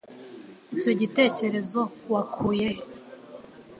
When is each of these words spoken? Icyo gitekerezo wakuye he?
Icyo 0.73 0.91
gitekerezo 0.99 1.81
wakuye 2.11 2.67
he? 2.75 2.81